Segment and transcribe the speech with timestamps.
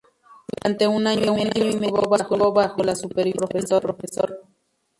[0.47, 4.35] Durante un año y medio estuvo bajo la supervisión del Profesor Gr.